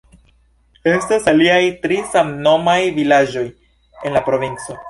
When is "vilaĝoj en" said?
2.99-4.19